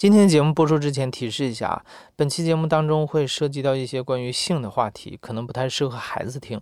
[0.00, 1.84] 今天节目播出之前提示一下啊，
[2.16, 6.58] 本期节目当中会涉及到一些关于性的话题，可能不太适合孩子听。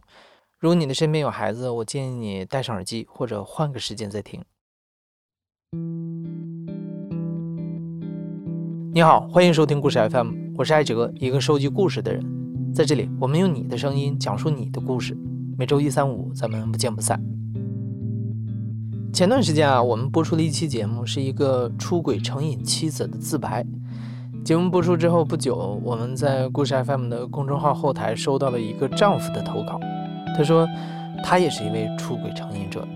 [0.58, 4.44] 如果你的身边有孩子，我建议你戴上耳机或者换个时间再听。
[8.92, 12.20] 你好，欢迎收听故事 FM，我是艾哲，一个收集故事的人。
[12.74, 15.16] 在这里，我们用你的声音讲述你的故事。
[15.56, 17.22] 每周一、三、五，咱们不见不散。
[19.12, 23.64] 前段时间啊，我们播出了一期节目，是一个出轨成瘾妻子的自白。
[24.44, 29.80] 节目播出之后不久，我们在故事 FM 的公众号后台收到了一个丈夫的投稿。
[30.36, 30.68] 他说，
[31.24, 32.86] 他也是一位出轨成瘾者，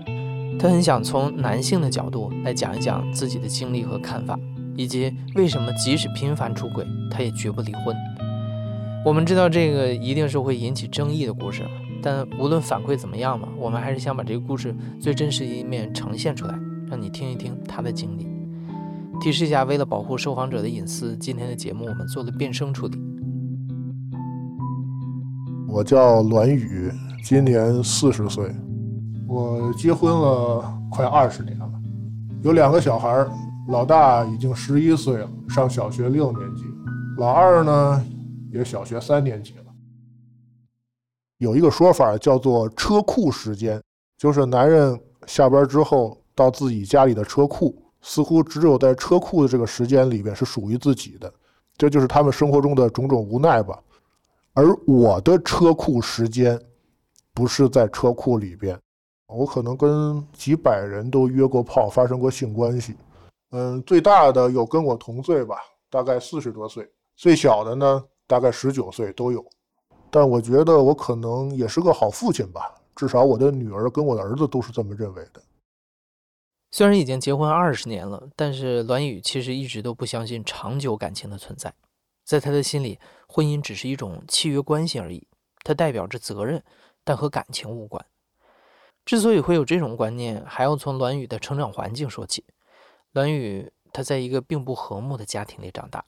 [0.59, 4.39] 他很想从男性的角度来讲一讲自己的经历和看法。
[4.75, 7.95] 以及为什么即使频繁出轨，他也绝不离婚？
[9.05, 11.63] 我们知道这个一定是会引起争议的故事，
[12.03, 18.27] 但无论反馈怎么样嘛，我们还是想把这个故事最真实的一面呈现出来，让你听一听他的经历。
[19.21, 22.99] 提示一下，为了保护受访者的隐私，今天的节目我们做了变声处理。
[25.69, 26.91] 我叫栾宇，
[27.23, 28.53] 今年四十岁，
[29.27, 31.71] 我结婚了快二十年了，
[32.41, 33.25] 有两个小孩。
[33.69, 36.65] 老大已经十一岁了，上小学六年级；
[37.17, 38.05] 老二呢，
[38.51, 39.53] 也小学三年级。
[41.43, 43.81] 有一个说法叫做“车库时间”，
[44.17, 51.31] 就是男人下班之后到自己家里的车库，似乎只有在车库的这个时间里边是属于自己的，
[51.77, 53.77] 这就是他们生活中的种种无奈吧。
[54.53, 56.57] 而我的车库时间，
[57.33, 58.79] 不是在车库里边，
[59.27, 62.95] 我可能跟几百人都约过炮，发生过性关系。
[63.51, 65.57] 嗯，最大的有跟我同岁吧，
[65.89, 66.85] 大概四十多岁；
[67.17, 69.43] 最小的呢，大概十九岁都有。
[70.13, 75.41] 但我觉得我可能也是个好父亲吧，至少我的女儿跟我的儿子都是这么认为的。
[76.69, 81.73] 虽然已经结婚二十年了，但是栾宇其实一直都不相信长久感情的存在，
[82.23, 85.27] 在他的心里，婚姻只是一种契约关系而已，
[85.63, 86.63] 它代表着责任，
[87.03, 88.05] 但和感情无关。
[89.03, 92.43] 之所以会有这种观念，还要从栾宇的成长环境说起。
[93.13, 96.05] 栾宇他在一个并不和睦的家庭里长大。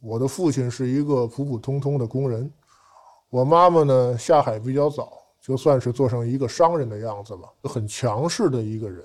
[0.00, 2.52] 我的父亲是一个普普通通的工人，
[3.32, 5.10] 我妈妈呢下海比较早，
[5.40, 9.02] 就算是做成一个商人的样子了，很强势的一个人。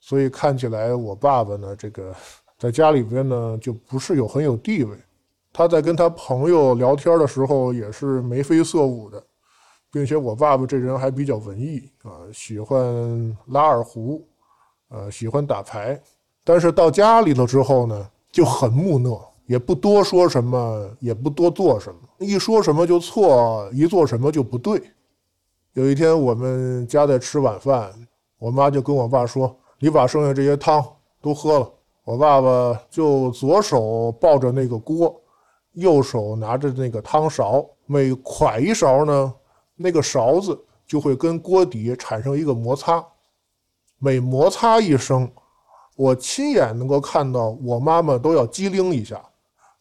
[0.00, 2.10] 所以看起来我爸爸呢，这个
[2.56, 4.96] 在家里边呢就不是有很有地位。
[5.52, 9.22] 他在跟他朋友聊天的时候也是眉飞色舞的，
[9.92, 14.26] 并且我爸爸这人还比较文艺啊，喜欢拉二胡。
[14.88, 16.00] 呃，喜欢打牌，
[16.44, 24.82] 但是到家里头之后呢，就很木讷，也不多说什么，也不多做什么，一说什么就错，一做什么就不对。
[25.72, 27.92] 有一天我们家在吃晚饭，
[28.38, 30.84] 我妈就跟我爸说：“你把剩下这些汤
[31.20, 31.72] 都喝了。”
[32.04, 35.20] 我爸爸就左手抱着那个锅，
[35.72, 39.34] 右手拿着那个汤勺，每㧟一勺呢，
[39.74, 40.56] 那个勺子
[40.86, 43.04] 就会跟锅底产生一个摩擦。
[43.98, 45.28] 每摩擦一声，
[45.96, 49.20] 我亲眼能够看到我妈妈都要机灵一下，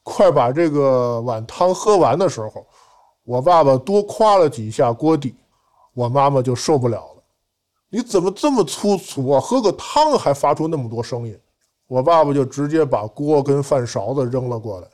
[0.06, 2.64] 快把这个碗汤喝完的时候，
[3.24, 5.36] 我爸爸多夸了几下锅底，
[5.96, 7.24] 我妈妈就受不了了。
[7.90, 9.42] 你怎么这么粗俗啊？
[9.42, 11.36] 喝个汤还发出那么多声音？
[11.88, 14.88] 我爸爸就直接把锅跟饭勺子扔了过来，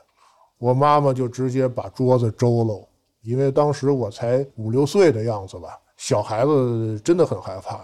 [0.56, 2.88] 我妈妈就直接把桌子周了。
[3.22, 7.80] 因为当时我才五六岁的样子吧，小孩子真的很害怕。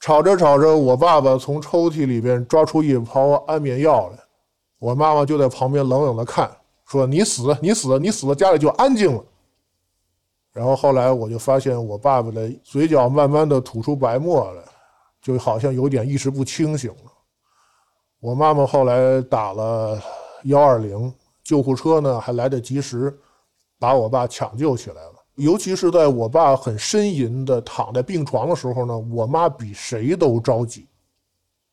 [0.00, 4.18] 吵着吵着，我爸爸从抽屉里边抓出一包安眠药来，
[4.80, 6.50] 我妈妈就在旁边冷冷的看，
[6.92, 9.24] 说：“你死，你死，你死了，家里就安静了。”
[10.52, 14.62] 然后后来我就发现我爸爸的嘴角慢慢的吐出白沫来，
[15.22, 17.10] 就好像有点意识不清醒了。
[18.20, 19.98] 我妈妈后来打了
[20.44, 21.10] 幺二零，
[21.42, 23.18] 救护车呢还来得及时，
[23.78, 25.14] 把我爸抢救起来了。
[25.36, 30.86] 尤其是在我爸很呻吟的躺在病床的时候呢，我妈比谁都着急。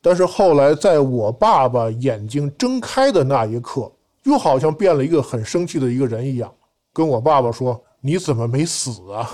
[0.02, 3.91] 但是后来，在我爸爸眼睛睁开的那一刻，
[4.29, 6.53] 又好像变了一个很生气的一个人一样，
[6.93, 9.29] 跟我爸爸说：“你怎么没死啊？”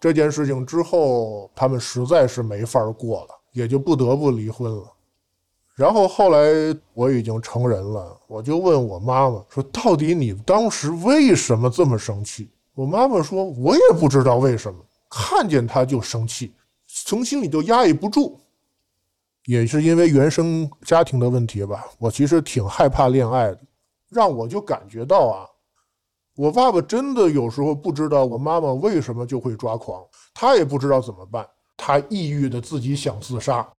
[0.00, 4.92] 这件事情之后，他们实在是没法过了，也就不得不离婚了。
[5.74, 6.38] 然后后来
[6.92, 14.78] 我已经成人了，我就问我妈妈说：“到底你当时为什么这么生气？”我妈妈说：“我也不知道为什么，
[15.10, 16.52] 看见他就生气，
[16.86, 18.38] 从心里就压抑不住。
[19.44, 23.60] 也是因为原生家庭的问题吧，我其实挺害怕恋爱的，
[24.10, 25.46] 让我就感觉到啊，
[26.36, 33.70] 我爸爸真的有时候不知道我妈妈为什么就会抓狂，他也不知道怎么办，他抑郁的自己想自杀。”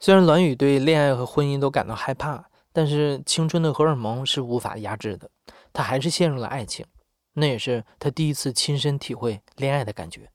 [0.00, 2.42] 虽然栾宇对恋爱和婚姻都感到害怕，
[2.72, 5.30] 但是青春的荷尔蒙是无法压制的，
[5.74, 6.86] 他还是陷入了爱情。
[7.34, 10.30] 那也是他第一次亲身体会恋爱的感觉。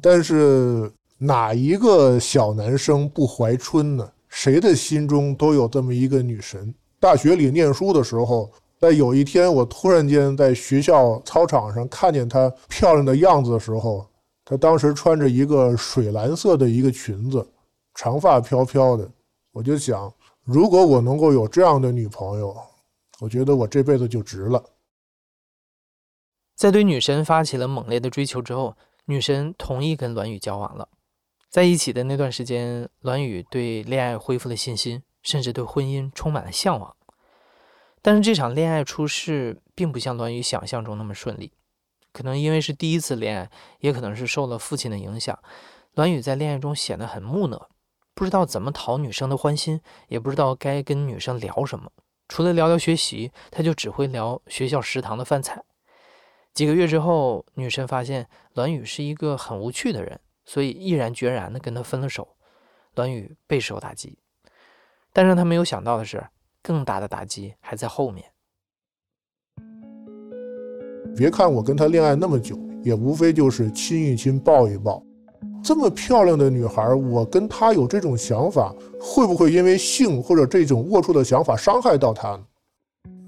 [0.00, 4.10] 但是哪一个小男生不怀春呢？
[4.30, 6.74] 谁的心中都有这么一个女神。
[6.98, 14.06] 大学里念书的时候，在有一天我突然间在学校操场上看见她漂亮的样子的时候，
[14.46, 17.46] 她当时穿着一个水蓝色的一个裙子，
[17.94, 19.06] 长发飘飘的。
[19.52, 20.10] 我就想，
[20.42, 22.56] 如果我能够有这样的女朋友，
[23.20, 24.64] 我觉得我这辈子就值了。
[26.56, 28.74] 在对女神发起了猛烈的追求之后。
[29.06, 30.88] 女神同意跟栾宇交往了，
[31.50, 36.94] 在一起的那段时间，栾宇对恋爱恢复了信心，甚至对婚姻充满了向往。
[38.00, 41.52] 但是这场恋爱出事，并不像栾宇想象中那么顺利。
[42.12, 43.50] 可能因为是第一次恋爱，
[43.80, 45.36] 也可能是受了父亲的影响，
[45.94, 47.68] 栾宇在恋爱中显得很木讷，
[48.14, 51.90] 不知道怎么讨女生的欢心，也不知道该跟女生聊什么。
[52.28, 55.60] 除了聊聊学习，他就只会聊学校食堂的饭菜。
[56.54, 60.20] 几个月之后，女神发现栾宇是一个很无趣的人，
[60.52, 62.26] 所以毅然决然地跟他分了手。
[62.92, 64.18] 栾宇备受打击，
[65.12, 66.20] 但让他没有想到的是，
[66.60, 68.26] 更大的打击还在后面。
[71.14, 75.00] 别看我跟他恋爱那么久，也无非就是亲一亲、抱一抱。
[75.62, 82.44] 这么漂亮的女孩，我跟她有这种想法，会不会因为性或者这种龌龊的想法伤害到她呢？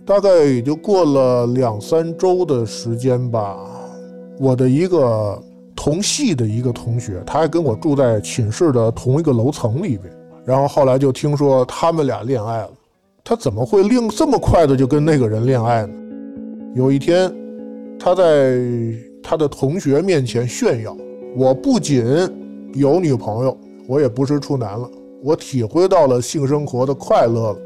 [0.05, 3.57] 大概也就过了两三周的时间吧。
[4.41, 5.41] 我的一个
[5.83, 10.15] 同系的一个同学，他还跟我住在寝室的同一个楼层里边。
[10.45, 12.71] 然后后来就听说他们俩恋爱了。
[13.25, 15.93] 他怎么会令这么快的就跟那个人恋爱呢？
[16.77, 17.35] 有一天，
[17.99, 18.61] 他在
[19.25, 20.97] 他的同学面前炫耀
[21.37, 22.05] ：“我不仅
[22.75, 23.59] 有女朋友，
[23.89, 24.89] 我也不是处男了，
[25.21, 27.59] 我体会到了性生活的快乐了。”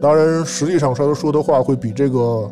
[0.00, 2.50] 当然，实际上他说的话会比这个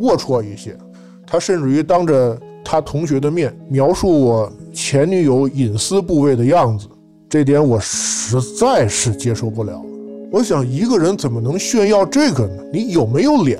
[0.00, 0.76] 龌龊一些。
[1.24, 2.36] 他甚至于当着
[2.70, 6.86] 他同学的面描述我前女友隐私部位的样子，
[7.26, 9.82] 这点我实在是接受不了。
[10.30, 12.62] 我想，一个人怎么能炫耀这个呢？
[12.70, 13.58] 你有没有脸？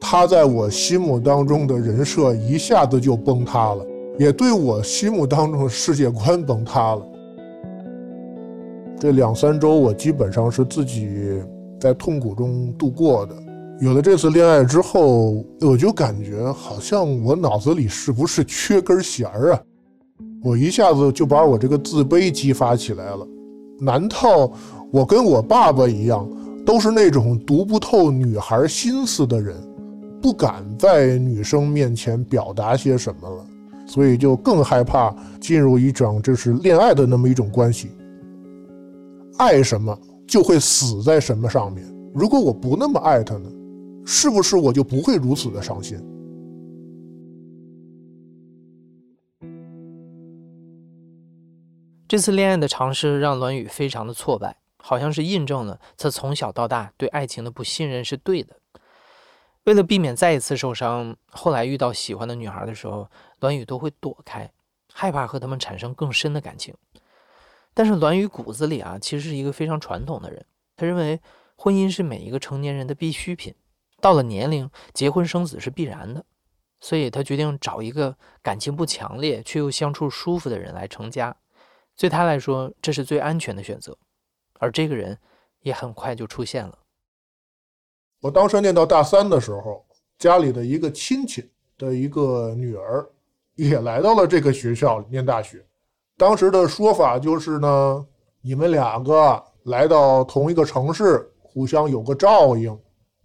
[0.00, 3.86] 他在我心目当中的人设一下子就崩塌了，
[4.18, 7.06] 也对我心目当中的世界观崩塌了。
[8.98, 11.40] 这两三周，我基本上是自己。
[11.80, 13.36] 在痛苦中度过的，
[13.80, 19.60] 有了这次恋爱之后，我就感觉好像我脑子里是不是缺根弦儿啊？
[20.42, 23.24] 我一下子就把我这个自卑激发起来了。
[23.78, 24.50] 难道
[24.90, 26.28] 我跟我爸爸一样，
[26.66, 29.54] 都是那种读不透女孩心思的人，
[30.20, 33.46] 不敢在女生面前表达些什么了，
[33.86, 37.90] 所以就更害怕进入一种就是恋爱的那么一种关系。
[39.36, 39.96] 爱什么？
[40.26, 41.86] 就会死在什么上面？
[42.12, 43.48] 如果我不那么爱他呢？
[44.10, 45.98] 是不是我就不会如此的伤心？
[52.08, 58.56] 这次恋爱的尝试让栾宇非常的挫败，好像是印证了他从小到大对爱情的不信任是对的。
[59.64, 63.06] 为了避免再一次受伤，后来遇到喜欢的女孩的时候，
[63.40, 64.50] 栾宇都会躲开，
[64.90, 66.74] 害怕和他们产生更深的感情。
[67.74, 70.42] 但是栾宇骨子里啊，其实是一个非常传统的人。
[70.78, 71.20] 他认为
[71.56, 73.54] 婚姻是每一个成年人的必需品，
[74.00, 76.24] 到了年龄，结婚生子是必然的。
[76.80, 81.36] 所以他决定找一个感情不强烈却又相处舒服的人来成家。
[81.96, 83.98] 对他来说，这是最安全的选择。
[84.60, 85.18] 而这个人
[85.62, 86.78] 也很快就出现了。
[88.20, 89.84] 我当时念到大三的时候，
[90.18, 93.08] 家里的一个亲戚的一个女儿
[93.56, 95.64] 也来到了这个学校念大学。
[96.16, 98.06] 当时的说法就是呢，
[98.40, 102.78] 你们两个来到同一个城市，互相有个照应。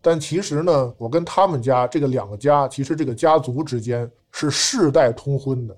[0.04, 5.76] 但其实呢，我跟他们家这个两个家，其实这个家族之间是世代通婚的，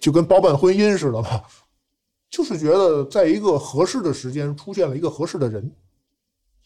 [0.00, 1.44] 就跟包办婚姻似的吧。
[2.28, 5.70] 就是觉得在一个合适的时间出现了一个合适的人，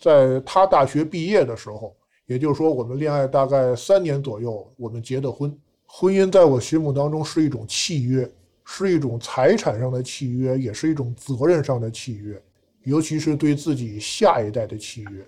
[0.00, 1.94] 在他大学毕业的时候，
[2.26, 5.56] 也就是说我们恋爱大概三年左右，我们结的婚。
[5.86, 8.28] 婚姻在我心目当中是一种契约。
[8.72, 12.40] 是一种财产上的契约，也是一种责任上的契约，
[12.84, 15.26] 尤其是对自己下一代的契约。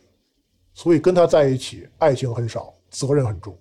[0.75, 3.59] 所以跟他在一起，爱情很少，责任很重。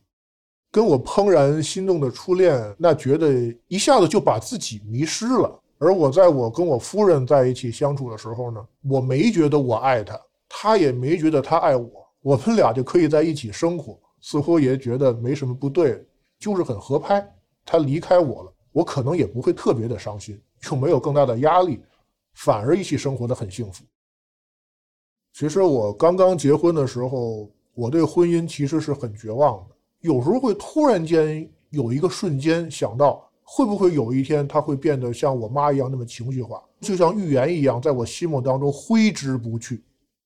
[0.71, 5.59] 跟我怦然心动的初恋，那觉得一下子就把自己迷失了。
[5.77, 11.89] 而我在我跟我夫人在一起相处的时候呢，我没觉得我爱她，她也没觉得她爱我，
[12.21, 16.05] 我们俩就可以在一起生活，似乎也觉得没什么不对，
[16.39, 17.27] 就是很合拍。
[17.65, 18.53] 他离开我了。
[18.71, 21.81] 我可能也不会特别的伤心，就没有更大的压力，
[22.35, 23.83] 反而一起生活的很幸福。
[25.33, 39.83] 其实我刚刚结婚的时候，我对婚姻其实是很绝望的，有时候会突然间有一个瞬间想到，会不会有一天他会变得像我妈一样那么情绪化，就像预言一样，在我心目当中挥之不去。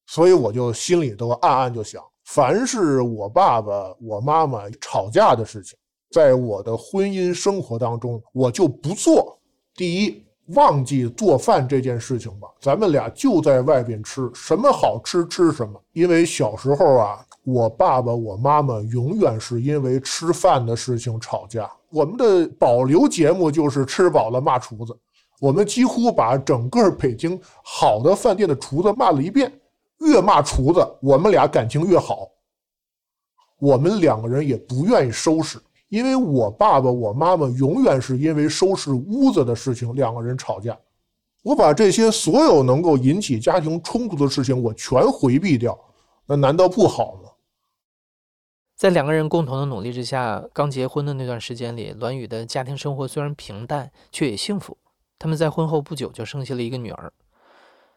[0.07, 5.77] 所以我就心里都暗暗就想，凡是我爸爸、我妈妈吵架的事情，
[6.11, 9.37] 在我的婚姻生活当中，我就不做。
[9.75, 15.81] 第一，忘记做饭这件事情吧，咱们俩就在外边吃，什么好吃吃什么。
[15.93, 21.69] 因为小时候啊，我爸爸、我妈妈永远是因为吃饭的事情吵架。
[21.89, 24.95] 我们的保留节目就是吃饱了骂厨子，
[25.39, 29.51] 我们几乎把整个北京好的饭店的厨子骂了一遍。
[29.99, 32.27] 越骂厨子，我们俩感情越好。
[33.57, 35.57] 我们两个人也不愿意收拾，
[35.95, 40.77] 因为我爸爸、我妈妈永远是因为收拾屋子的事情两个人吵架。
[41.41, 45.79] 我把这些所有能够引起家庭冲突的事情，我全回避掉，
[46.25, 47.29] 那难道不好吗？
[48.75, 54.77] 在两个人共同的努力之下，刚结婚的那段时间里，栾宇的家庭生活虽然平淡，却也幸福。
[55.17, 57.13] 他们在婚后不久就生下了一个女儿。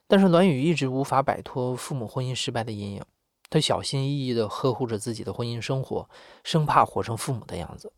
[0.07, 3.03] 但是栾宇一直无法摆脱父母婚姻失败的阴影，
[3.51, 6.09] 他小心翼翼地呵护着自己的婚姻生活，
[6.45, 7.93] 生怕活成父母的样子。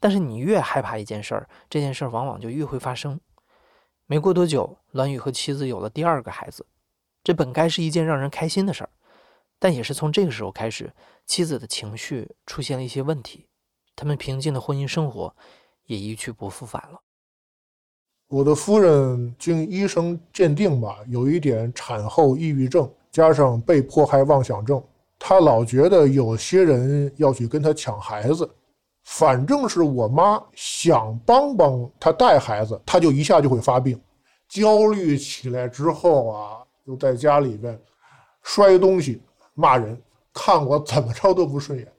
[0.00, 3.20] 但是你越害怕一件事儿，这件事儿往往就越会发生。
[4.06, 6.66] 没过多久，栾宇和妻子有了第二个孩子，
[7.22, 8.90] 这本该是一件让人开心的事儿，
[9.58, 10.92] 但也是从这个时候开始，
[11.26, 13.46] 妻子的情绪出现了一些问题，
[13.94, 15.34] 他们平静的婚姻生活
[15.84, 17.00] 也一去不复返了。
[18.28, 24.80] 我的夫人经医生鉴定吧，有一点产后抑郁症，加上被迫害妄想症。
[25.18, 28.48] 他老觉得有些人要去跟他抢孩子，
[29.02, 34.00] 反正是我妈想帮帮她带孩子，她就一下就会发病，
[34.48, 37.76] 焦虑起来之后啊，就在家里边
[38.44, 39.20] 摔东西、
[39.54, 40.00] 骂人，
[40.32, 41.92] 看我怎么着都不顺眼。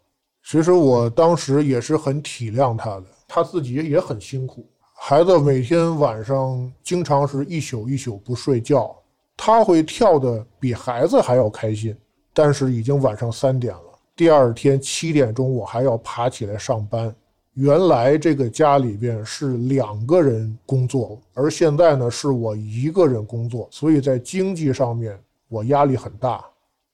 [0.45, 4.65] 其实我当时也是很体谅她的，她自己也很辛苦。
[4.95, 8.95] 孩子每天晚上经常是一宿一宿不睡觉，
[9.41, 11.95] 他会跳的比孩子还要开心。
[12.33, 17.13] 但是已经晚上三点了，第二天七点钟我还要爬起来上班。
[17.53, 26.45] 原来这个家里边是两个人工作，而现在呢是我一个人工作，所以在经济上面我压力很大。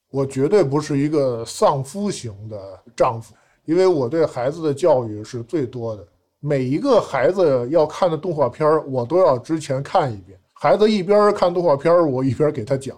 [0.10, 2.58] 我绝对不是一个丧夫型的
[2.96, 3.36] 丈夫，
[3.66, 6.08] 因为我对孩子的教育是最多的。
[6.40, 10.40] 每一个孩子要看的动画片我都要之前看一遍。
[10.58, 12.98] 孩子一边看动画片我一边给他讲。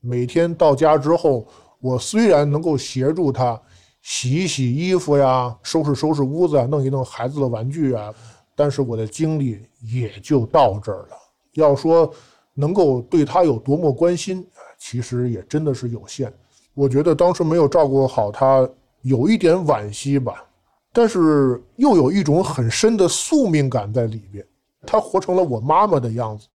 [0.00, 1.46] 每天到家之后，
[1.80, 3.60] 我虽然能够协助他
[4.02, 8.12] 洗一洗衣服呀，收拾收拾屋子啊，弄一弄孩子的玩具啊，
[8.56, 11.16] 但是我的精力也就到这儿了。
[11.54, 12.12] 要说
[12.52, 14.44] 能够对他有多么关心，
[14.76, 16.32] 其实也真的是有限。
[16.74, 18.68] 我觉得当时没有照顾好他，
[19.02, 20.44] 有一点惋惜吧。
[20.92, 24.44] 但是又有一种很深的宿命感在里边，
[24.84, 26.48] 他活成了我妈妈的样子。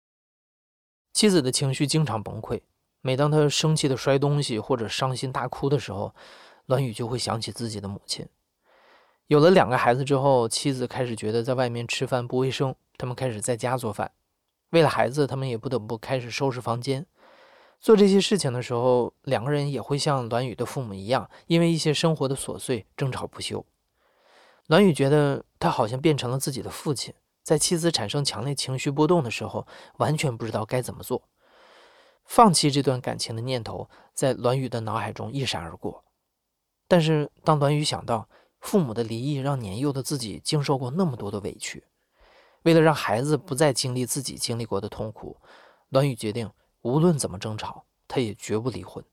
[1.13, 2.61] 妻子的情绪经常崩溃，
[3.01, 6.15] 每当他生气的摔东西或者伤心大哭的时候，
[6.67, 8.27] 栾宇就会想起自己的母亲。
[9.27, 14.11] 有了两个孩子之后，妻子开始觉得在外面吃饭不卫生，他们开始在家做饭。
[14.71, 17.07] 为了孩子，他们也不得不开始收拾房间。
[17.79, 23.65] 做这些事情的时候，两个人也会像栾宇的父母一样，因为一些生活的琐碎争吵不休。
[24.69, 29.67] 栾宇觉得他好像变成了自己的父亲，在妻子产生强烈情绪波动的时候，
[29.99, 31.29] 完全不知道该怎么做。
[32.25, 36.05] 放弃这段感情的念头在栾宇的脑海中一闪而过。
[36.87, 38.29] 但是，当栾宇想到
[38.61, 41.85] 父母的离异让年幼的自己经受过那么多的委屈，
[42.63, 45.37] 为了让孩子不再经历自己经历过的痛苦，
[45.89, 46.49] 栾宇决定
[46.83, 49.05] 无论怎么争吵，他也绝不离婚。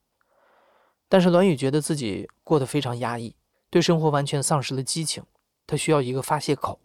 [1.08, 3.36] 但是，栾宇觉得自己过得非常压抑，
[3.72, 5.24] 对生活完全丧失了激情。
[5.66, 6.80] 他需要一个发泄口，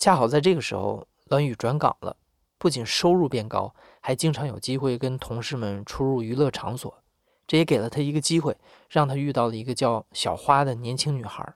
[0.00, 2.16] 恰好在这个时候，栾宇转岗了，
[2.56, 7.02] 不仅收入变高，还经常有机会跟同事们出入娱乐场所，
[7.46, 8.56] 这也给了他一个机会，
[8.88, 11.54] 让他遇到了一个叫小花的年轻女孩。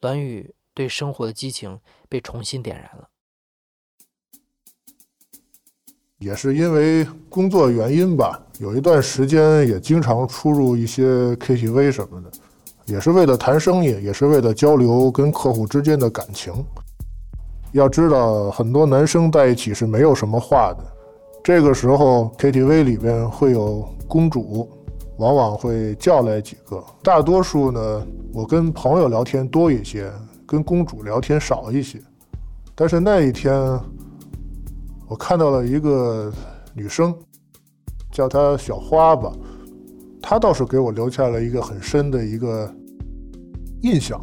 [0.00, 3.08] 栾宇对生活的激情被重新点燃了。
[6.16, 12.32] 也是因为工作原因吧，有一段时间也经常出入一些 KTV 什么的。
[12.86, 16.64] 也是为了谈生意，也是为了交流跟客户之间的感情。
[17.72, 20.84] 要知道，很多男生在一起是没有什么话的。
[21.42, 24.68] 这个时候，KTV 里边会有公主，
[25.16, 26.84] 往往会叫来几个。
[27.02, 30.12] 大多数呢，我跟朋友聊天多一些，
[30.46, 31.98] 跟公主聊天少一些。
[32.74, 33.54] 但是那一天，
[35.08, 36.30] 我看到了一个
[36.74, 37.14] 女生，
[38.12, 39.32] 叫她小花吧。
[40.20, 42.70] 她倒是给我留下了一个很深的一个
[43.80, 44.20] 印象。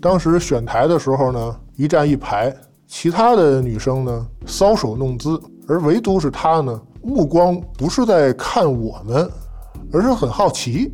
[0.00, 2.52] 当时选台的时候呢，一站一排，
[2.90, 9.30] 其他的女生呢搔首弄姿，而唯独是她呢，目光不是在看我们，
[9.92, 10.92] 而是很好奇。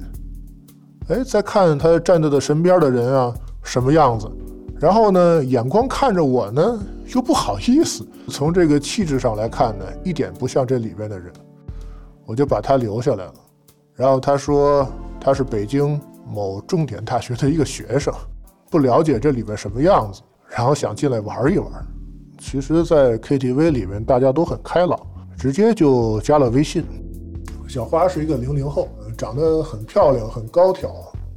[1.08, 4.30] 哎，在看她站在的身边的人啊，什么样子？
[4.78, 6.78] 然后呢，眼光看着我呢，
[7.14, 8.06] 又不好意思。
[8.28, 11.32] 从这个气质上来看呢，一点不像这里边的人，
[12.26, 13.34] 我就把他留下来了。
[13.94, 14.86] 然后他说
[15.18, 18.12] 他是北京某重点大学的一个学生，
[18.70, 20.20] 不了解这里边什么样子，
[20.56, 21.70] 然后想进来玩一玩。
[22.38, 24.98] 其实，在 KTV 里面大家都很开朗，
[25.38, 26.82] 直接就加了微信。
[27.68, 30.90] 小花是一个零零后，长得很漂亮，很高挑。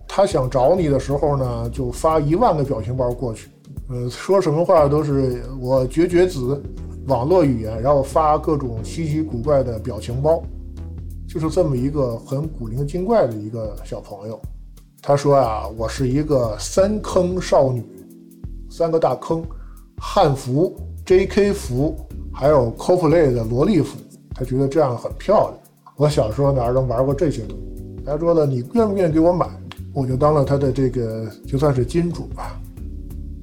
[0.07, 3.49] 他想找你的时候呢，就发一万个表情包过去，
[3.89, 6.61] 呃，说什么话都是我绝绝子，
[7.07, 10.41] 网络语言，然后发各种稀奇古怪的表情包，
[11.27, 14.39] 就是这么一个很古灵精怪的一个小朋友。
[15.01, 17.85] 他说啊，我是一个三坑少女，
[18.79, 19.43] 三个大坑，
[19.97, 20.73] 汉服、
[21.05, 21.97] JK 服，
[22.33, 23.97] 还有 cosplay 的萝莉服，
[24.33, 25.53] 他觉得这样很漂亮。
[25.97, 28.01] 我小时候哪儿能玩过这些东西？
[28.05, 29.49] 他说的，你愿不愿意给我买？
[29.93, 32.57] 我就当了他的这个，就算是金主吧。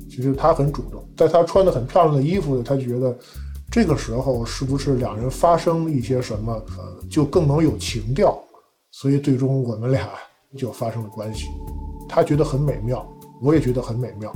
[0.09, 3.15] 其实他很主动，在他穿的很漂亮的衣服，他觉得
[3.71, 8.43] 这个时候是不是两人发生一些什么，呃，就更能有情调。
[8.91, 10.09] 所以最终我们俩
[10.57, 11.49] 就发生了关系。
[12.09, 13.07] 他觉得很美妙，
[13.43, 14.33] 我也觉得很美妙，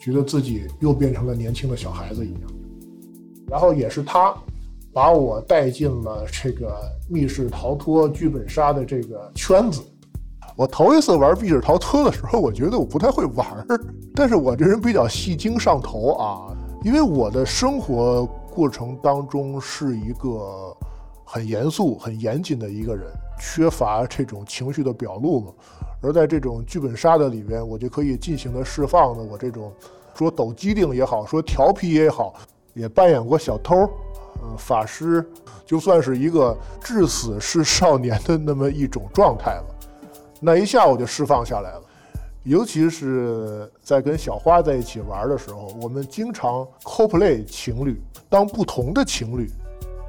[0.00, 2.42] 觉得自己又变成了年轻的小孩子一样。
[3.46, 4.34] 然后也是他
[4.92, 6.74] 把我带进了这个
[7.08, 9.82] 密室逃脱、剧本杀的这个圈子。
[10.56, 13.66] 我头一次玩密室逃脱的时候，我觉得我不太会玩儿，
[14.14, 20.76] 但是我这人比较戏精上头啊，因为我的生活过程当中是一个
[21.24, 23.06] 很严肃、很严谨的一个人，
[23.40, 25.52] 缺乏这种情绪的表露嘛。
[26.00, 29.72] 而在这种剧本杀的里边，我就可以尽情的释放的我这种
[30.14, 32.34] 说抖机灵也好，说调皮也好，
[32.74, 33.76] 也扮演过小偷，
[34.42, 35.24] 呃，法师，
[35.66, 39.64] 就算是一个至死是少年的那么一种状态了。
[40.40, 41.82] 那一下我就释放下来了，
[42.44, 49.50] 尤其是在跟小花在一起玩的时候，我们经常 co play 情侣，当不同的情侣，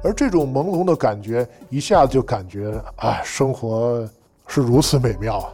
[0.02, 4.08] 而这种朦胧的感觉，一下子就感觉，哎，生活
[4.46, 5.52] 是如此美妙啊！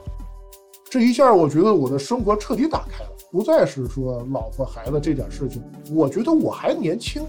[0.91, 7.23] 这一下，我觉得我的生活彻底打开了，不再是说老婆孩子这点事情，我觉得我还年轻。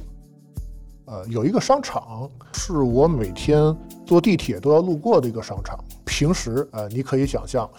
[1.06, 5.78] 呃，有一个商场是我每天坐地铁都要路过的一个商场。
[6.06, 7.70] 平时，呃，你可以想象，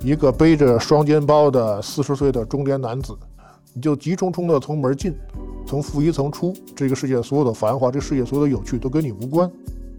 [0.00, 3.12] 一个背着双肩包的四十岁的中年男子，
[3.74, 5.14] 你就急冲冲地从门进，
[5.66, 6.54] 从负一层出。
[6.74, 9.50] 这个世界所有的繁华，这世界所有的有趣都跟你无关。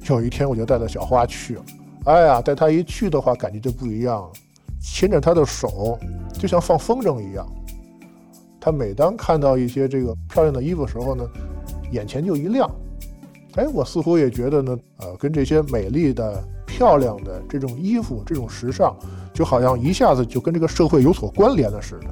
[0.09, 1.65] 有一天，我就带着小花去了。
[2.05, 4.29] 哎呀，带她一去的话，感觉就不一样了。
[4.81, 5.97] 牵着她的手，
[6.33, 7.45] 就像放风筝一样。
[8.59, 11.23] 她每当看到一些这个漂亮的衣服的时候呢，
[11.91, 12.69] 眼前就一亮，
[13.55, 18.93] 哎，我似乎也觉得呢，呃，跟这些美丽的、漂亮的这种衣服、这种时尚，
[19.33, 22.07] 就好像一下子就跟这个社会有所关联了似的。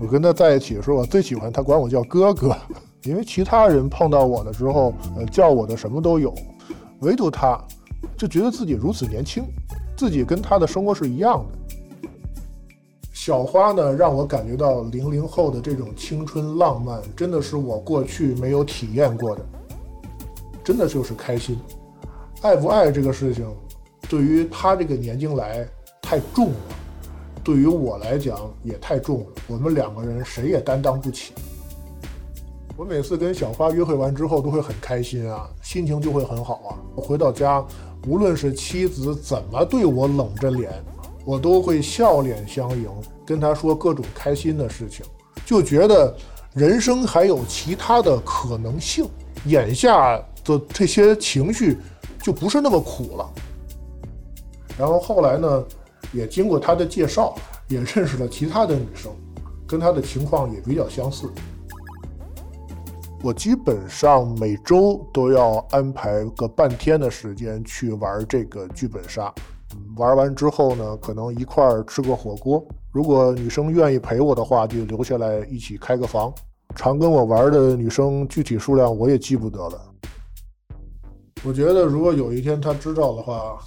[0.00, 2.56] 我跟他在一起的时候，我最喜欢他管我叫哥哥，
[3.04, 6.34] 因为其他人碰到我的时候，呃，叫我的什么都有，
[7.00, 7.56] 唯独他，
[8.16, 9.44] 就觉得自己如此年轻，
[9.96, 11.58] 自己跟他的生活是一样的。
[13.24, 19.46] 小花呢，让我感觉到零零后的这种青春浪漫，真的是我过去没有体验过的。
[20.64, 21.56] 真的就是开心，
[22.40, 23.46] 爱不爱这个事情，
[24.08, 25.64] 对于他这个年龄来
[26.02, 26.56] 太重了，
[27.44, 29.26] 对于我来讲也太重了。
[29.46, 31.32] 我们两个人谁也担当不起。
[32.76, 36.74] 我每次跟小花约会完之后都会很开心啊，心情就会很好啊。
[36.96, 37.64] 回到家，
[38.08, 40.72] 无论是妻子怎么对我冷着脸。
[41.24, 42.88] 我都会笑脸相迎，
[43.24, 45.04] 跟他说各种开心的事情，
[45.46, 46.16] 就觉得
[46.54, 49.08] 人生还有其他的可能性。
[49.46, 51.76] 眼下的这些情绪
[52.22, 53.28] 就不是那么苦了。
[54.78, 55.64] 然后后来呢，
[56.12, 57.34] 也经过他的介绍，
[57.68, 59.10] 也认识了其他的女生，
[59.66, 61.28] 跟他的情况也比较相似。
[63.20, 69.32] 我基本上每周都要安排个半天的时间去玩这个剧本杀。
[69.96, 72.64] 玩完之后呢，可能一块儿吃个火锅。
[72.90, 76.32] 如果女生愿意陪我的话，就留下来一起开个房。
[76.74, 79.80] 常跟我玩的女生具体数量我也记不得了。
[81.44, 83.58] 我觉得如果有一天她知道的话，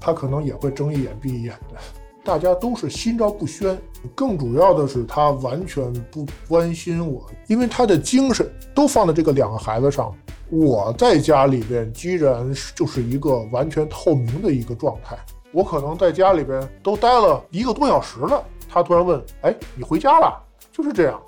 [0.00, 1.76] 她可能也会睁一眼闭一眼的。
[2.22, 3.76] 大家都是心照不宣，
[4.14, 10.14] 更主要的是她完全不关心我，因为她的精神都放在这个两个孩子上。
[10.50, 15.16] 我在家里边，居然就是一个完全透明的一个状态。
[15.52, 21.20] 我可能在家里边都待了一个多小时了，他突然问：“哎，你回家了？”就是这样。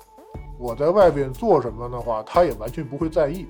[0.59, 3.45] 我在外边做什么的话，他也完全不会在意。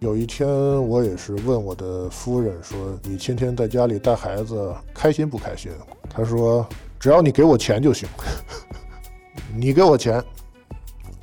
[0.00, 0.48] 有一天，
[0.88, 5.70] 我也是问我的夫人说：“你天天在家里带孩子，开心不开心？”
[6.10, 6.66] 她说
[6.98, 8.08] ：“只要你给我钱就行，
[9.56, 10.22] 你给我钱，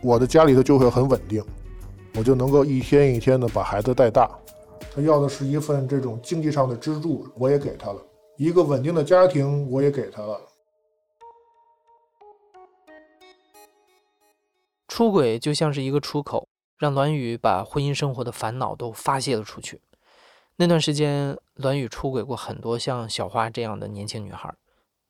[0.02, 1.44] 我的家里头就会很稳定。”
[2.15, 4.30] 我就能够一天一天的把孩子带大。
[4.93, 7.99] 他要的是一份这种经济上的支柱，我也给他了；
[8.38, 10.39] 一个稳定的家庭，我也给他了。
[14.88, 16.47] 出轨就像是一个出口，
[16.78, 19.82] 让栾宇把婚姻生活的烦恼都发泄了出去。
[20.58, 24.54] 那段时间，栾宇出轨过很多像小花这样的年轻女孩。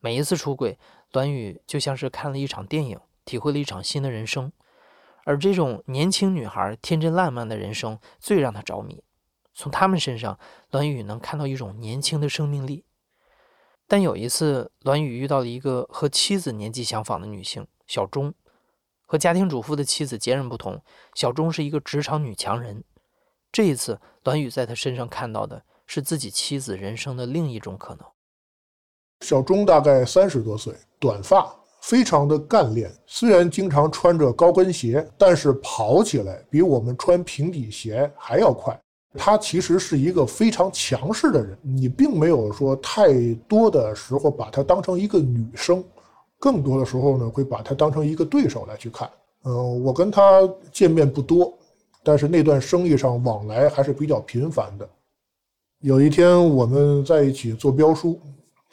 [0.00, 0.78] 每一次出轨，
[1.12, 4.50] 栾宇就像是看了一场电影，体会了一场新的人生。
[5.24, 9.02] 而这种年轻女孩天真烂漫的人生最让他着迷，
[9.54, 10.38] 从他们身上，
[10.70, 12.84] 栾宇能看到一种年轻的生命力。
[13.86, 18.32] 但有一次，栾宇遇到了一个和妻子年纪相仿的女性小钟，
[19.06, 20.82] 和家庭主妇的妻子截然不同。
[21.14, 22.82] 小钟是一个职场女强人。
[23.52, 28.06] 这一次，栾宇在她身上看到的是自己妻子人生的另一种可能。
[29.20, 31.54] 小钟大概三十多岁，短发。
[31.84, 38.74] 非常的干练，虽然经常穿着高跟鞋，但是跑起来比我们穿平底鞋还要快。
[39.18, 45.84] 他其实是一个非常强势的人，你并没有说太多的时候把他当成一个女生，
[46.40, 49.06] 更多的时候呢会把他当成一个对手来去看。
[49.44, 50.40] 嗯，我跟他
[50.72, 51.52] 见面不多，
[52.02, 54.88] 但是那段生意上往来还是比较频繁的。
[55.80, 58.18] 有一天我们在一起做标书。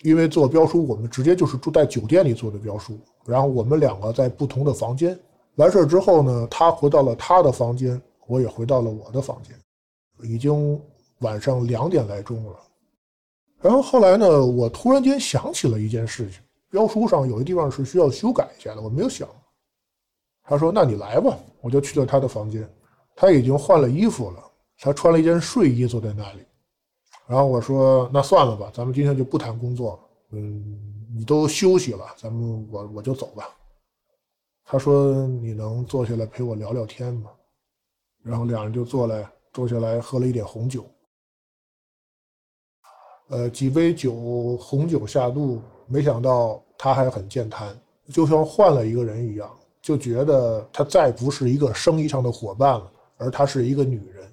[0.04, 2.98] 因为做标书，我们直接就是住在酒店里做的标书。
[3.26, 5.18] 然后我们两个在不同的房间，
[5.56, 9.56] 完事儿之后呢，他回到了他的房间，我也回到了我的房间。
[10.24, 10.80] 已经
[11.20, 12.56] 晚上两点来钟了。
[13.60, 19.28] 然后后来呢，我突然间想起了一件事情：标书上有一地方是需要修改一下的，我没有想。
[20.44, 22.68] 他说：“那你来吧。”我就去了他的房间，
[23.16, 24.44] 他已经换了衣服了，
[24.80, 26.40] 他穿了一件睡衣坐在那里。
[27.32, 30.00] 然后我说：“那算了吧，咱们今天就不谈工作了。
[30.32, 33.48] 嗯，你都休息了，咱们我我就走吧。”
[34.68, 37.32] 他说：“你能坐下来陪我聊聊天吗？”
[38.22, 40.86] 然后两人就坐来坐下来喝了一点红酒。
[43.30, 47.74] 呃，几杯酒，红酒下肚，没想到他还很健谈，
[48.10, 49.50] 就像换了一个人一样，
[49.82, 54.30] 就觉得他再不是一个生意上的伙伴了，而他是一个女人。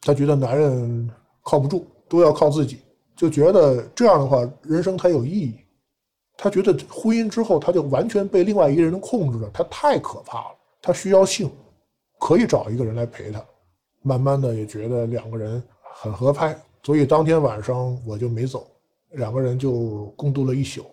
[0.00, 1.10] 他觉得男人
[1.42, 1.86] 靠不住。
[2.08, 2.80] 都要靠自己，
[3.16, 5.58] 就觉得这样的话，人生才有意义。
[6.36, 10.56] 他觉得婚姻之后，他就完全被另外一个人控制了，他太可怕了。
[10.82, 11.50] 他需要性，
[12.20, 13.42] 可以找一个人来陪他。
[14.02, 15.62] 慢慢的也觉得两个人
[15.94, 18.70] 很合拍，所以当天晚上我就没走，
[19.12, 20.84] 两个人就共度了一宿。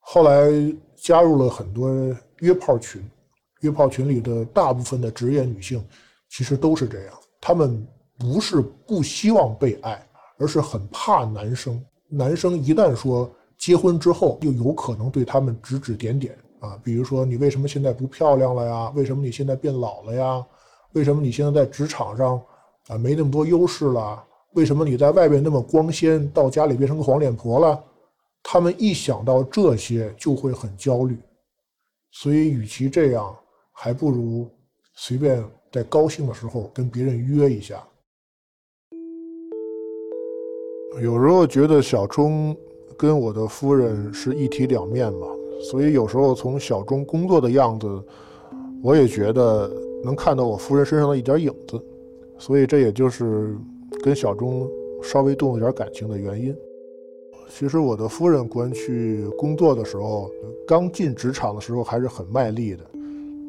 [0.00, 0.50] 后来
[0.96, 1.90] 加入了很多
[2.38, 3.06] 约炮群，
[3.60, 5.86] 约炮群里的大部分的职业女性，
[6.30, 7.86] 其实都是这样，她们。
[8.18, 10.06] 不是不希望被爱，
[10.38, 11.82] 而是很怕男生。
[12.08, 18.90] 男生一旦说结婚之后，就有可能对他们指指点点啊，比如说你为什么现在不漂亮了呀？
[18.94, 20.46] 为什么你现在变老了呀？
[20.92, 22.40] 为什么你现在在职场上
[22.88, 24.24] 啊没那么多优势了？
[24.54, 27.84] 为什么你在外边那么光鲜，到家里变成个黄脸婆了？
[28.42, 31.18] 他们一想到这些就会很焦虑，
[32.12, 33.36] 所以与其这样，
[33.72, 34.48] 还不如
[34.94, 37.84] 随便在高兴的时候跟别人约一下。
[41.00, 42.56] 有时候觉得小钟
[42.96, 45.26] 跟我的夫人是一体两面嘛，
[45.60, 48.02] 所以有时候从小钟工作的样子，
[48.82, 49.70] 我也觉得
[50.02, 51.78] 能看到我夫人身上的一点影子，
[52.38, 53.54] 所以这也就是
[54.02, 54.66] 跟小钟
[55.02, 56.56] 稍微动了点感情的原因。
[57.50, 60.30] 其实我的夫人过去工作的时候，
[60.66, 62.84] 刚进职场的时候还是很卖力的，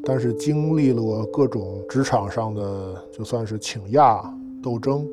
[0.04, 4.22] 但是经历了各种职场上的就算是请亚
[4.62, 5.08] 斗争。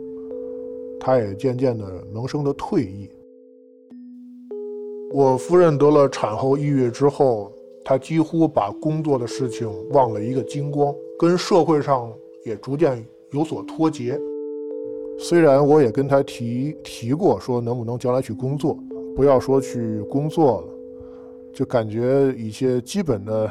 [1.00, 3.10] 他也渐渐的萌生了退意。
[5.14, 7.52] 我夫人得了产后抑郁之后，
[7.86, 12.12] 她几乎把工作的事情忘了一个精光，跟社会上
[12.44, 14.20] 也逐渐有所脱节。
[15.18, 18.78] 虽然我也跟她提提过，说能不能将来去工作，
[19.16, 20.68] 不要说去工作了，
[21.54, 23.50] 就感觉一些基本的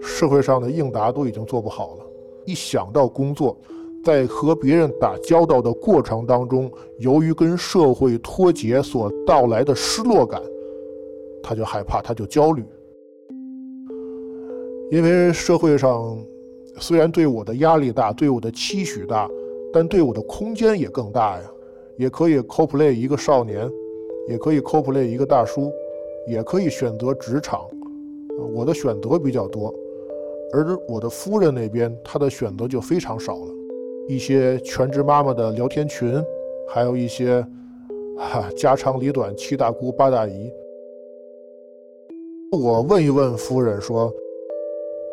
[0.00, 2.06] 社会上的应答都已经做不好了。
[2.44, 3.58] 一想到工作，
[4.04, 10.40] 在和别人打交道的过程当中，由于跟社会脱节所到来的失落感，
[11.42, 12.62] 他就害怕，他就焦虑。
[14.90, 16.16] 因为社会上
[16.78, 19.28] 虽然对我的压力大，对我的期许大，
[19.72, 21.50] 但对我的空间也更大呀。
[21.96, 23.70] 也可以 cosplay 一个少年，
[24.28, 25.72] 也可以 cosplay 一个大叔，
[26.28, 27.60] 也可以选择职场。
[28.52, 29.72] 我的选择比较多，
[30.52, 33.63] 而我的夫人那边，她的选择就非常少了。
[34.06, 36.22] 一些全职妈妈的聊天群，
[36.68, 37.44] 还有一些
[38.18, 40.52] 哈家长里短、七大姑八大姨。
[42.52, 44.12] 我问一问夫人说：“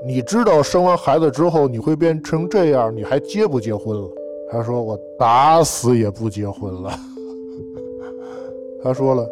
[0.05, 4.09] 你知道生完孩子之后你会变成这样，你还结不结婚了？”
[4.51, 6.91] 她说：“我打死也不结婚了。
[8.83, 9.25] ”她说了：“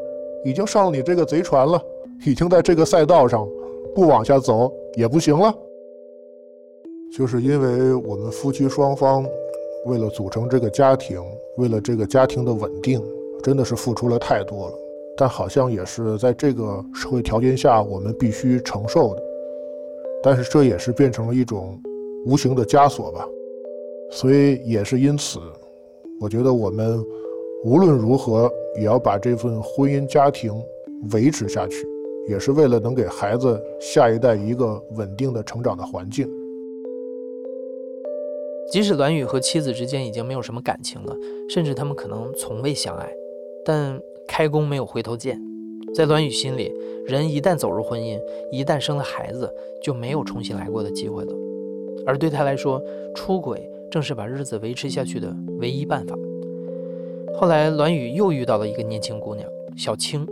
[0.45, 1.81] 已经上了你这个贼船了，
[2.25, 3.45] 已经在这个赛道上，
[3.93, 5.53] 不往下走也不行了。”
[7.11, 9.25] 就是因为我们夫妻双方
[9.85, 11.21] 为了组成这个家庭，
[11.57, 13.01] 为了这个家庭的稳定，
[13.41, 14.73] 真的是付出了太多了。
[15.17, 19.23] 但好像也是在这个社会条件下，我们必须承受的。
[20.21, 21.77] 但是这也是变成了一种
[22.25, 23.27] 无形的枷锁吧。
[24.11, 25.39] 所以也是因此，
[26.19, 27.03] 我觉得我们
[27.63, 30.53] 无论如何也要把这份婚姻家庭
[31.11, 31.85] 维持下去，
[32.27, 36.29] 也是为了能给孩子下一代一个稳定的成长的环境。
[38.71, 41.15] 即使栾宇和妻子之间已经没有什么感情了，
[41.49, 43.09] 甚至他们可能从未相爱，
[43.65, 43.99] 但。
[44.31, 45.41] 开弓没有回头箭，
[45.95, 46.71] 在栾宇心里，
[47.07, 48.19] 人一旦走入婚姻，
[48.51, 49.51] 一旦生了孩子，
[49.81, 51.33] 就没有重新来过的机会了。
[52.05, 52.79] 而对他来说，
[53.15, 56.15] 出轨正是把日子维持下去的唯一办法。
[57.39, 60.27] 后来，栾宇又遇到了一个年轻姑娘小青。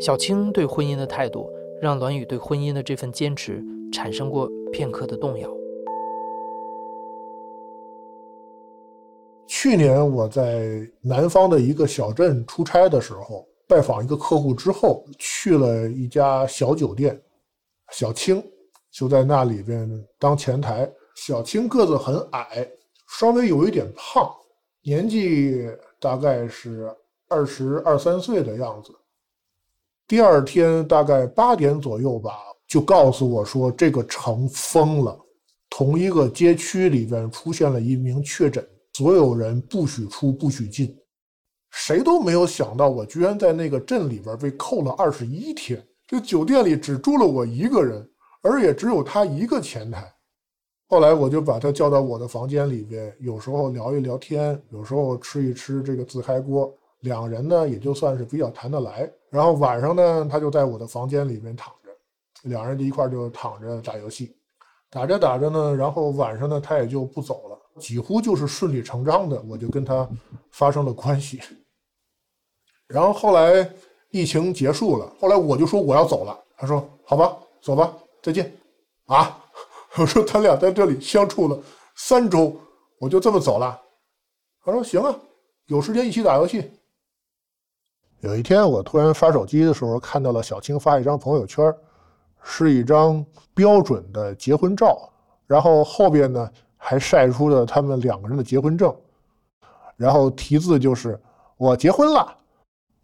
[0.00, 1.50] 小青对婚姻的态度，
[1.82, 5.50] 让栾宇对婚姻的这份坚持产生过片刻的动摇。
[9.60, 17.20] 去年我在南方的一个小镇出差的时候，拜访一个客户之后，去了一家小酒店，
[17.90, 18.40] 小青
[18.92, 20.88] 就在那里边当前台。
[21.16, 22.70] 小青个子很矮，
[23.18, 24.32] 稍微有一点胖，
[24.80, 25.68] 年纪
[25.98, 26.88] 大概是
[27.26, 28.92] 二十二三岁的样子。
[30.06, 32.30] 第二天大概八点左右吧，
[32.68, 35.18] 就告诉我说这个城封了，
[35.68, 38.64] 同一个街区里边出现了一名确诊。
[38.98, 40.92] 所有人不许出，不许进，
[41.70, 45.80] 谁都没有想到，我居然在那个镇里边被扣了二十一天。
[46.04, 48.04] 这酒店里只住了我一个人，
[48.42, 50.12] 而也只有他一个前台。
[50.88, 59.08] 后来我就把他叫到我的房间里边，有时候聊一聊天，有时候吃一吃这个自嗨锅，两人呢也就算是比较谈得来。
[59.30, 64.34] 然后晚上呢，他就在我的房间里边躺着，两人就一块就躺着打游戏，
[64.90, 67.56] 打着打着呢，然后晚上呢，他也就不走了。
[67.78, 70.08] 几乎就是顺理成章的，我就跟他
[70.50, 71.40] 发生了关系。
[72.86, 73.70] 然后后来
[74.10, 78.50] 疫情结束了，后来我就说我要走了，他说好吧，走吧，再见。
[79.06, 79.38] 啊，
[79.96, 81.58] 我说他俩在这里相处了
[81.96, 82.54] 三周，
[82.98, 83.80] 我就这么走了。
[84.64, 85.14] 他说行啊，
[85.66, 86.70] 有时间一起打游戏。
[88.20, 91.74] 有一天我突然发手机的时候，看到了小青发一张朋友圈，
[92.42, 95.10] 是一张标准的结婚照，
[95.46, 96.50] 然后后边呢。
[96.78, 98.94] 还晒出了他们两个人的结婚证，
[99.96, 101.20] 然后题字就是
[101.58, 102.34] “我结婚了”。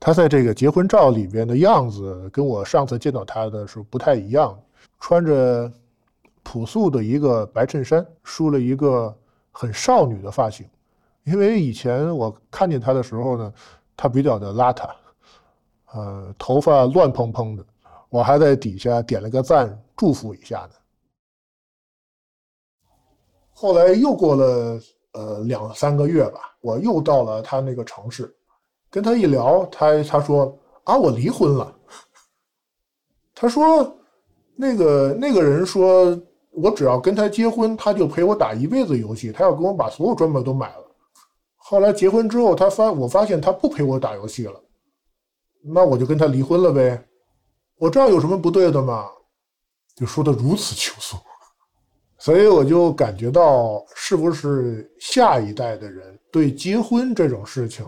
[0.00, 4.58] 他在这个结婚照里边的样子，跟我上次见到他的时候不太一样，
[5.00, 5.70] 穿着
[6.42, 9.14] 朴素的一个白衬衫，梳了一个
[9.50, 10.66] 很少女的发型。
[11.24, 13.52] 因为以前我看见他的时候呢，
[13.96, 14.90] 他比较的邋遢，
[15.92, 17.64] 呃，头发乱蓬蓬的。
[18.10, 20.70] 我还在底下点了个赞，祝福一下呢。
[23.54, 24.80] 后来又过了
[25.12, 28.34] 呃两三个月吧，我又到了他那个城市，
[28.90, 31.74] 跟他一聊，他他说啊我离婚了。
[33.34, 33.96] 他说
[34.56, 40.84] 那个那个人说我只要跟他结婚，他就陪我打一辈子游戏，他要跟我把所有装备都买了。
[41.56, 44.60] 后来结婚之后，他发我发现他不陪我打游戏了，
[45.62, 47.02] 那我就跟他离婚了呗。
[47.76, 49.08] 我这样有什么不对的吗？
[49.96, 51.18] 就说的如此轻松。
[52.24, 57.84] 所以我就感觉到，是不是下一代的人对结婚这种事情，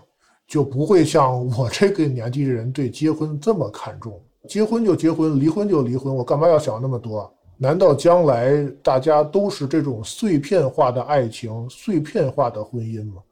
[0.47, 4.23] 就不会像我这个年纪的人对结婚这么看重？
[4.47, 7.33] 结婚就结婚，离婚就离婚，我干嘛要想那么多？
[7.57, 13.23] 难道将来大家都是这种碎片化的爱情、碎片化的婚姻吗？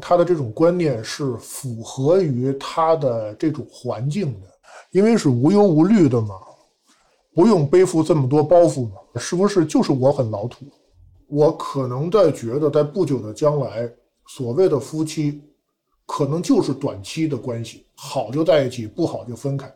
[0.00, 4.48] 他的这种观念是符合于他的这种环境的，
[4.90, 6.34] 因为是无忧无虑的嘛。
[7.36, 8.92] 不用背负这么多包袱吗？
[9.16, 10.64] 是不是就是我很老土？
[11.28, 13.86] 我可能在觉得，在不久的将来，
[14.26, 15.42] 所谓的夫妻，
[16.06, 19.70] 可能就是短期的关系，好就在一起，不好就分开。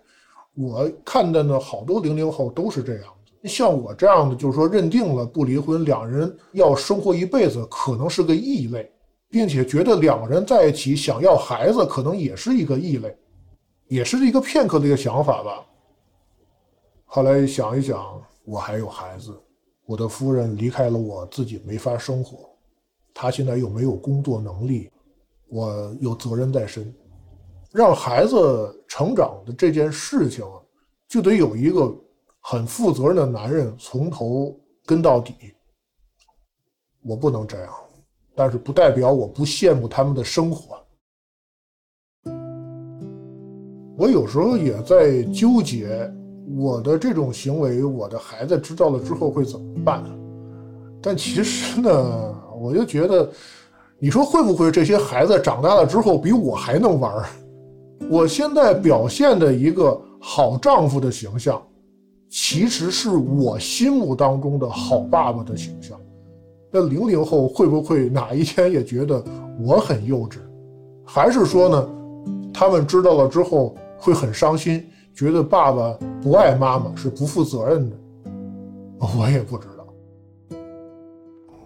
[0.56, 3.46] 我看的呢，好多零零后都是这样子。
[3.46, 8.90] 像我这样的，就是说认定了不离婚，两人要生活一辈子，可能是个异类，
[9.28, 13.14] 并且觉得两个人在一起想要孩子，可能也是一个异类，
[13.88, 15.66] 也是一个片刻的一个想法吧。
[17.12, 19.36] 后来想一想，我还有孩子，
[19.84, 22.48] 我的夫人离开了我，自己没法生活，
[23.12, 24.88] 她现在又没有工作能力，
[25.48, 26.94] 我有责任在身，
[27.72, 30.44] 让孩子成长的这件事情，
[31.08, 31.92] 就得有一个。
[32.42, 35.34] 很负责任的男人，从头跟到底。
[37.02, 37.70] 我不能这样，
[38.34, 40.82] 但是不代表我不羡慕他们的生活。
[43.98, 46.10] 我有时候也在纠结，
[46.56, 50.02] 我的这种行为，我的孩子知道了之后会怎么办？
[51.02, 53.28] 但其实呢，我就觉得，
[53.98, 57.24] 你说会不会这些孩子长大了之后比我还能玩？
[58.10, 61.60] 我现在表现的一个好丈夫的形象。
[62.32, 65.98] 其实是我心目当中的好爸爸的形象。
[66.70, 69.20] 那零零后会不会哪一天也觉得
[69.60, 70.36] 我很幼稚？
[71.04, 71.88] 还是说呢，
[72.54, 77.96] 他们知道了之后会很伤心，觉得爸爸不爱妈妈是不负责任的？
[79.18, 79.86] 我也不知道。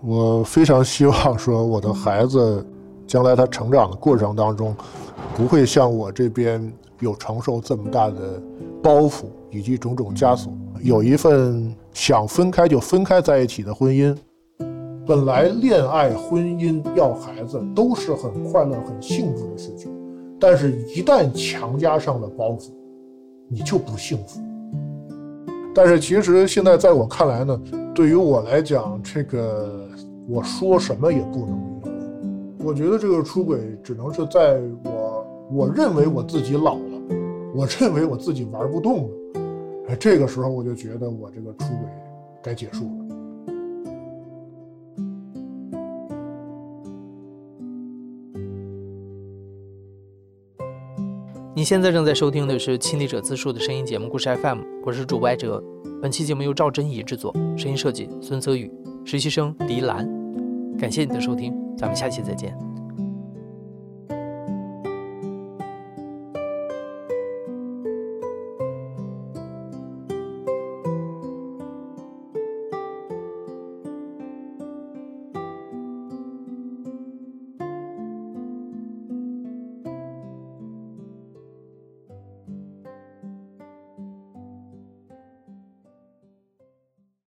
[0.02, 2.66] 我非常希望说，我的孩子
[3.06, 4.76] 将来他成长的过程当中，
[5.36, 8.42] 不会像我这边有承受这么大的
[8.82, 9.24] 包袱。
[9.54, 10.52] 以及种种枷锁，
[10.82, 14.12] 有一份想分开就分开在一起的婚姻，
[15.06, 19.94] 本来恋爱、婚姻、要孩子都是很快乐、很幸福的事情，
[20.40, 22.72] 但是，一旦强加上了包袱，
[23.48, 24.40] 你就不幸福。
[25.74, 27.60] 但是，其实现在在我看来呢，
[27.94, 29.88] 对于我来讲，这个
[30.28, 31.92] 我说什么也不能离婚。
[32.64, 37.02] 我觉得这个出轨只能是在我我认为我自己老了，
[37.54, 39.10] 我认为我自己玩不动了。
[39.88, 41.88] 哎，这个时候我就觉得我这个出轨
[42.42, 43.03] 该结束了。
[51.64, 55.64] 你现在正在收听的是《亲历者自述》的声音节目《故事 FM》，我是主播艾哲。
[56.02, 58.70] 本期节目由赵真怡制作，声音设计孙泽宇，
[59.02, 60.06] 实习生狄兰。
[60.78, 62.54] 感谢你的收听，咱们下期再见。